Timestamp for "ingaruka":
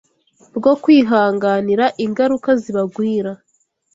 2.05-2.49